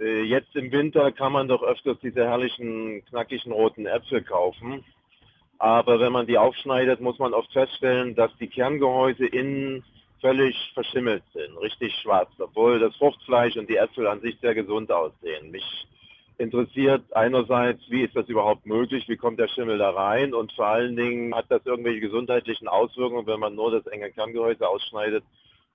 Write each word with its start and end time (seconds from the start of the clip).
Äh, 0.00 0.22
jetzt 0.22 0.54
im 0.54 0.70
Winter 0.72 1.12
kann 1.12 1.32
man 1.32 1.48
doch 1.48 1.62
öfters 1.62 1.98
diese 2.02 2.24
herrlichen, 2.24 3.04
knackigen 3.06 3.52
roten 3.52 3.86
Äpfel 3.86 4.22
kaufen. 4.22 4.84
Aber 5.58 5.98
wenn 5.98 6.12
man 6.12 6.26
die 6.26 6.38
aufschneidet, 6.38 7.00
muss 7.00 7.18
man 7.18 7.34
oft 7.34 7.52
feststellen, 7.52 8.14
dass 8.14 8.30
die 8.38 8.46
Kerngehäuse 8.46 9.26
innen 9.26 9.84
völlig 10.20 10.56
verschimmelt 10.74 11.22
sind, 11.32 11.56
richtig 11.60 11.94
schwarz, 12.02 12.30
obwohl 12.38 12.78
das 12.78 12.94
Fruchtfleisch 12.96 13.56
und 13.56 13.68
die 13.68 13.76
Äpfel 13.76 14.06
an 14.06 14.20
sich 14.20 14.36
sehr 14.40 14.54
gesund 14.54 14.90
aussehen. 14.90 15.50
Mich 15.50 15.86
interessiert 16.38 17.02
einerseits, 17.12 17.80
wie 17.88 18.02
ist 18.02 18.14
das 18.14 18.28
überhaupt 18.28 18.66
möglich, 18.66 19.08
wie 19.08 19.16
kommt 19.16 19.40
der 19.40 19.48
Schimmel 19.48 19.78
da 19.78 19.90
rein 19.90 20.34
und 20.34 20.52
vor 20.52 20.66
allen 20.66 20.96
Dingen 20.96 21.34
hat 21.34 21.46
das 21.48 21.66
irgendwelche 21.66 22.00
gesundheitlichen 22.00 22.68
Auswirkungen, 22.68 23.26
wenn 23.26 23.40
man 23.40 23.56
nur 23.56 23.72
das 23.72 23.86
enge 23.86 24.10
Kerngehäuse 24.10 24.68
ausschneidet 24.68 25.24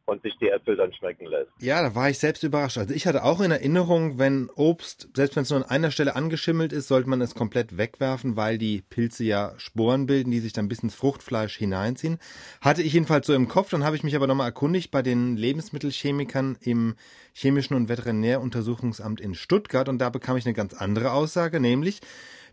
und 0.05 0.21
sich 0.21 0.33
die 0.41 0.49
Äpfel 0.49 0.75
dann 0.75 0.93
schmecken 0.93 1.25
lässt. 1.27 1.49
Ja, 1.59 1.81
da 1.81 1.95
war 1.95 2.09
ich 2.09 2.20
selbst 2.20 2.43
überrascht. 2.43 2.77
Also 2.77 2.93
ich 2.93 3.07
hatte 3.07 3.23
auch 3.23 3.39
in 3.39 3.52
Erinnerung, 3.52 4.20
wenn 4.20 4.49
Obst, 4.55 5.07
selbst 5.15 5.35
wenn 5.35 5.43
es 5.43 5.49
nur 5.49 5.59
an 5.59 5.70
einer 5.70 5.91
Stelle 5.91 6.16
angeschimmelt 6.16 6.73
ist, 6.73 6.89
sollte 6.89 7.09
man 7.09 7.21
es 7.21 7.35
komplett 7.35 7.77
wegwerfen, 7.77 8.35
weil 8.35 8.58
die 8.58 8.81
Pilze 8.81 9.23
ja 9.23 9.53
Sporen 9.58 10.05
bilden, 10.05 10.31
die 10.31 10.39
sich 10.39 10.52
dann 10.52 10.67
bis 10.67 10.80
ins 10.80 10.95
Fruchtfleisch 10.95 11.55
hineinziehen. 11.55 12.20
Hatte 12.59 12.81
ich 12.81 12.94
jedenfalls 12.94 13.27
so 13.27 13.34
im 13.34 13.47
Kopf, 13.47 13.70
dann 13.70 13.85
habe 13.85 13.95
ich 13.95 14.03
mich 14.03 14.16
aber 14.16 14.27
nochmal 14.27 14.47
erkundigt 14.47 14.91
bei 14.91 15.02
den 15.02 15.38
Lebensmittelchemikern 15.38 16.58
im 16.59 16.95
Chemischen 17.33 17.75
und 17.75 17.88
Veterinäruntersuchungsamt 17.88 19.22
in 19.22 19.35
Stuttgart 19.35 19.88
und 19.88 19.99
da 19.99 20.09
bekam 20.09 20.35
ich 20.35 20.45
eine 20.45 20.53
ganz 20.53 20.73
andere 20.73 21.13
Aussage, 21.13 21.61
nämlich 21.61 22.02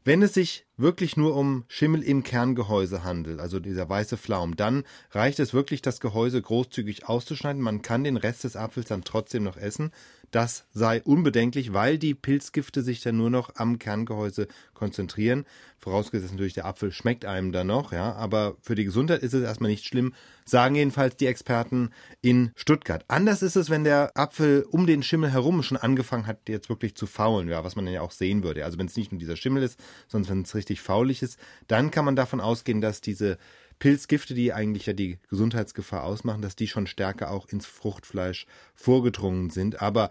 wenn 0.05 0.23
es 0.23 0.35
sich 0.35 0.67
wirklich 0.77 1.17
nur 1.17 1.37
um 1.37 1.65
Schimmel 1.69 2.03
im 2.03 2.23
Kerngehäuse 2.23 3.05
handelt, 3.05 3.39
also 3.39 3.61
dieser 3.61 3.89
weiße 3.89 4.17
Flaum, 4.17 4.57
dann 4.57 4.85
reicht 5.11 5.39
es 5.39 5.53
wirklich, 5.53 5.83
das 5.83 6.01
Gehäuse 6.01 6.41
großzügig 6.41 7.09
auszuschneiden. 7.09 7.61
Man 7.61 7.83
kann 7.83 8.05
den 8.05 8.17
Rest 8.17 8.45
des 8.45 8.57
Apfels 8.57 8.89
dann 8.89 9.05
trotzdem 9.05 9.43
noch 9.43 9.57
essen. 9.57 9.93
Das 10.31 10.65
sei 10.73 11.03
unbedenklich, 11.03 11.73
weil 11.73 11.99
die 11.99 12.15
Pilzgifte 12.15 12.83
sich 12.83 13.03
dann 13.03 13.17
nur 13.17 13.31
noch 13.31 13.57
am 13.57 13.81
Kerngehäuse 13.81 14.47
konzentrieren. 14.75 15.45
Vorausgesetzt 15.79 16.33
natürlich, 16.33 16.53
der 16.55 16.67
Apfel 16.67 16.93
schmeckt 16.93 17.25
einem 17.25 17.51
dann 17.51 17.67
noch, 17.67 17.93
ja. 17.93 18.13
Aber 18.13 18.57
für 18.61 18.77
die 18.77 18.85
Gesundheit 18.85 19.23
ist 19.23 19.35
es 19.35 19.43
erstmal 19.43 19.71
nicht 19.71 19.85
schlimm, 19.85 20.15
sagen 20.45 20.77
jedenfalls 20.77 21.17
die 21.17 21.27
Experten 21.27 21.91
in 22.23 22.53
Stuttgart. 22.55 23.05
Anders 23.09 23.43
ist 23.43 23.57
es, 23.57 23.71
wenn 23.71 23.83
der 23.83 24.17
Apfel 24.17 24.65
um 24.71 24.87
den 24.87 25.03
Schimmel 25.03 25.33
herum 25.33 25.65
schon 25.65 25.77
angefangen 25.79 26.27
hat, 26.29 26.49
jetzt 26.49 26.69
wirklich 26.69 26.95
zu 26.95 27.07
faulen, 27.07 27.49
ja, 27.49 27.65
was 27.65 27.75
man 27.75 27.89
ja 27.89 28.03
auch 28.03 28.13
sehen 28.13 28.45
würde. 28.45 28.65
Also 28.65 28.79
wenn 28.79 28.87
es 28.87 28.97
nicht 28.97 29.11
nur 29.11 29.19
dieser 29.19 29.37
Schimmel 29.37 29.65
ist, 29.65 29.81
sondern 30.09 30.31
wenn 30.31 30.43
es 30.43 30.55
richtig 30.55 30.81
faulig 30.81 31.23
ist, 31.23 31.39
dann 31.69 31.91
kann 31.91 32.05
man 32.05 32.17
davon 32.17 32.41
ausgehen, 32.41 32.81
dass 32.81 33.01
diese 33.01 33.39
Pilzgifte, 33.79 34.35
die 34.35 34.53
eigentlich 34.53 34.87
ja 34.87 34.93
die 34.93 35.19
Gesundheitsgefahr 35.29 36.05
ausmachen, 36.05 36.43
dass 36.43 36.57
die 36.57 36.69
schon 36.69 36.87
stärker 36.87 37.31
auch 37.31 37.49
ins 37.49 37.67
Fruchtfleisch 37.67 38.47
vorgedrungen 38.75 39.51
sind. 39.51 39.81
Aber 39.81 40.11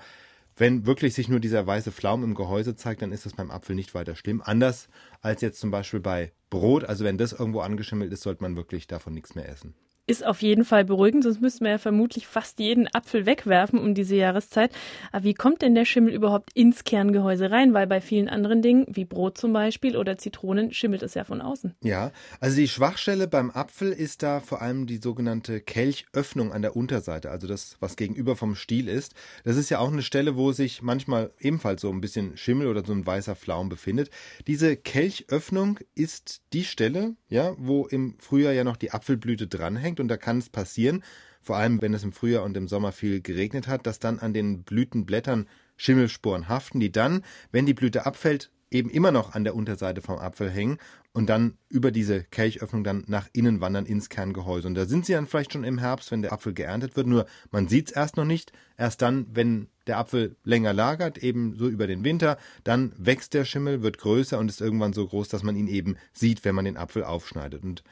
wenn 0.58 0.86
wirklich 0.86 1.14
sich 1.14 1.30
nur 1.30 1.40
dieser 1.40 1.66
weiße 1.66 1.92
Flaum 1.92 2.24
im 2.24 2.36
Gehäuse 2.36 2.76
zeigt, 2.76 3.02
dann 3.02 3.12
ist 3.12 3.26
das 3.26 3.34
beim 3.34 3.52
Apfel 3.52 3.76
nicht 3.76 3.94
weiter 3.94 4.16
schlimm. 4.16 4.42
Anders 4.44 4.90
als 5.22 5.42
jetzt 5.42 5.60
zum 5.60 5.72
Beispiel 5.72 6.00
bei 6.00 6.34
Brot. 6.50 6.84
Also 6.84 7.06
wenn 7.06 7.18
das 7.18 7.32
irgendwo 7.32 7.62
angeschimmelt 7.62 8.12
ist, 8.12 8.24
sollte 8.24 8.44
man 8.44 8.56
wirklich 8.56 8.88
davon 8.88 9.14
nichts 9.14 9.36
mehr 9.36 9.48
essen 9.48 9.74
ist 10.10 10.26
auf 10.26 10.42
jeden 10.42 10.66
Fall 10.66 10.86
beruhigend, 10.86 11.24
sonst 11.24 11.40
müssten 11.40 11.66
wir 11.66 11.72
ja 11.72 11.78
vermutlich 11.78 12.26
fast 12.26 12.60
jeden 12.60 12.88
Apfel 12.94 13.28
wegwerfen 13.28 13.78
um 13.78 13.94
diese 13.94 14.16
Jahreszeit. 14.16 14.72
Aber 15.12 15.24
wie 15.24 15.36
kommt 15.36 15.62
denn 15.62 15.76
der 15.76 15.86
Schimmel 15.86 16.14
überhaupt 16.14 16.50
ins 16.56 16.84
Kerngehäuse 16.84 17.52
rein? 17.52 17.74
Weil 17.76 17.86
bei 17.86 18.02
vielen 18.02 18.28
anderen 18.28 18.64
Dingen, 18.64 18.88
wie 18.90 19.06
Brot 19.06 19.38
zum 19.38 19.54
Beispiel 19.54 19.96
oder 19.96 20.18
Zitronen, 20.18 20.74
schimmelt 20.74 21.04
es 21.04 21.14
ja 21.14 21.24
von 21.24 21.42
außen. 21.42 21.76
Ja, 21.84 22.12
also 22.40 22.56
die 22.58 22.68
Schwachstelle 22.68 23.28
beim 23.28 23.52
Apfel 23.52 23.92
ist 23.92 24.24
da 24.24 24.40
vor 24.40 24.64
allem 24.64 24.88
die 24.88 24.98
sogenannte 24.98 25.62
Kelchöffnung 25.62 26.52
an 26.52 26.64
der 26.64 26.76
Unterseite, 26.76 27.30
also 27.30 27.48
das, 27.48 27.78
was 27.80 27.96
gegenüber 27.96 28.36
vom 28.36 28.56
Stiel 28.56 28.88
ist. 28.88 29.14
Das 29.44 29.58
ist 29.58 29.70
ja 29.70 29.78
auch 29.78 29.92
eine 29.92 30.02
Stelle, 30.02 30.36
wo 30.36 30.52
sich 30.54 30.82
manchmal 30.82 31.32
ebenfalls 31.40 31.82
so 31.82 31.92
ein 31.92 32.02
bisschen 32.02 32.36
Schimmel 32.36 32.66
oder 32.66 32.84
so 32.84 32.94
ein 32.94 33.06
weißer 33.06 33.36
Flaum 33.36 33.70
befindet. 33.70 34.10
Diese 34.48 34.76
Kelchöffnung 34.76 35.80
ist 35.94 36.42
die 36.54 36.64
Stelle, 36.64 37.16
ja, 37.28 37.54
wo 37.60 37.86
im 37.86 38.16
Frühjahr 38.18 38.54
ja 38.54 38.64
noch 38.64 38.78
die 38.78 38.92
Apfelblüte 38.92 39.46
dranhängt 39.46 39.99
und 40.00 40.08
da 40.08 40.18
kann 40.18 40.40
es 40.40 40.50
passieren, 40.50 41.04
vor 41.42 41.58
allem 41.58 41.82
wenn 41.82 41.94
es 41.94 42.04
im 42.04 42.12
Frühjahr 42.12 42.44
und 42.44 42.58
im 42.58 42.68
Sommer 42.68 42.92
viel 42.92 43.22
geregnet 43.22 43.68
hat, 43.68 43.88
dass 43.88 44.00
dann 44.00 44.20
an 44.20 44.34
den 44.34 44.64
Blütenblättern 44.64 45.48
Schimmelsporen 45.78 46.50
haften, 46.50 46.80
die 46.80 46.92
dann, 46.92 47.24
wenn 47.52 47.66
die 47.66 47.74
Blüte 47.74 48.06
abfällt, 48.06 48.52
eben 48.72 48.90
immer 48.90 49.12
noch 49.12 49.34
an 49.34 49.44
der 49.44 49.56
Unterseite 49.56 50.02
vom 50.02 50.20
Apfel 50.20 50.50
hängen 50.50 50.78
und 51.12 51.28
dann 51.28 51.58
über 51.70 51.92
diese 51.92 52.24
Kelchöffnung 52.24 52.84
dann 52.84 53.04
nach 53.08 53.28
innen 53.34 53.62
wandern 53.62 53.86
ins 53.86 54.10
Kerngehäuse. 54.10 54.68
Und 54.68 54.76
da 54.76 54.86
sind 54.86 55.06
sie 55.06 55.14
dann 55.14 55.26
vielleicht 55.26 55.54
schon 55.54 55.64
im 55.64 55.80
Herbst, 55.80 56.12
wenn 56.12 56.22
der 56.22 56.34
Apfel 56.34 56.54
geerntet 56.54 56.96
wird, 56.96 57.08
nur 57.08 57.26
man 57.52 57.68
sieht 57.68 57.88
es 57.88 57.96
erst 57.96 58.18
noch 58.18 58.26
nicht. 58.26 58.52
Erst 58.78 59.02
dann, 59.02 59.26
wenn 59.34 59.68
der 59.88 59.98
Apfel 59.98 60.36
länger 60.44 60.74
lagert, 60.74 61.18
eben 61.18 61.56
so 61.56 61.68
über 61.68 61.88
den 61.88 62.04
Winter, 62.04 62.38
dann 62.64 62.94
wächst 62.98 63.34
der 63.34 63.44
Schimmel, 63.44 63.82
wird 63.82 63.98
größer 63.98 64.38
und 64.38 64.50
ist 64.50 64.62
irgendwann 64.62 64.94
so 64.94 65.08
groß, 65.08 65.30
dass 65.30 65.44
man 65.44 65.56
ihn 65.56 65.68
eben 65.68 65.98
sieht, 66.14 66.46
wenn 66.46 66.56
man 66.56 66.66
den 66.66 66.78
Apfel 66.78 67.04
aufschneidet. 67.04 67.64
Und 67.64 67.84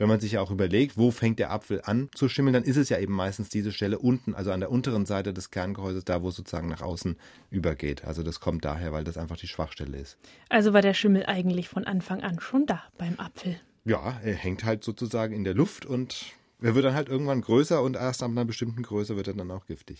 wenn 0.00 0.08
man 0.08 0.18
sich 0.18 0.32
ja 0.32 0.40
auch 0.40 0.50
überlegt, 0.50 0.96
wo 0.96 1.10
fängt 1.10 1.38
der 1.38 1.50
Apfel 1.50 1.82
an 1.84 2.08
zu 2.14 2.30
schimmeln, 2.30 2.54
dann 2.54 2.64
ist 2.64 2.78
es 2.78 2.88
ja 2.88 2.98
eben 2.98 3.12
meistens 3.12 3.50
diese 3.50 3.70
Stelle 3.70 3.98
unten, 3.98 4.34
also 4.34 4.50
an 4.50 4.60
der 4.60 4.70
unteren 4.70 5.04
Seite 5.04 5.34
des 5.34 5.50
Kerngehäuses, 5.50 6.06
da 6.06 6.22
wo 6.22 6.30
es 6.30 6.36
sozusagen 6.36 6.68
nach 6.68 6.80
außen 6.80 7.18
übergeht. 7.50 8.06
Also 8.06 8.22
das 8.22 8.40
kommt 8.40 8.64
daher, 8.64 8.94
weil 8.94 9.04
das 9.04 9.18
einfach 9.18 9.36
die 9.36 9.46
Schwachstelle 9.46 9.98
ist. 9.98 10.16
Also 10.48 10.72
war 10.72 10.80
der 10.80 10.94
Schimmel 10.94 11.26
eigentlich 11.26 11.68
von 11.68 11.84
Anfang 11.84 12.22
an 12.22 12.40
schon 12.40 12.64
da 12.64 12.82
beim 12.96 13.20
Apfel. 13.20 13.60
Ja, 13.84 14.18
er 14.24 14.34
hängt 14.34 14.64
halt 14.64 14.84
sozusagen 14.84 15.34
in 15.34 15.44
der 15.44 15.52
Luft 15.52 15.84
und 15.84 16.32
er 16.62 16.74
wird 16.74 16.86
dann 16.86 16.94
halt 16.94 17.10
irgendwann 17.10 17.42
größer 17.42 17.82
und 17.82 17.94
erst 17.94 18.22
ab 18.22 18.30
einer 18.30 18.46
bestimmten 18.46 18.82
Größe 18.82 19.16
wird 19.16 19.28
er 19.28 19.34
dann 19.34 19.50
auch 19.50 19.66
giftig. 19.66 19.98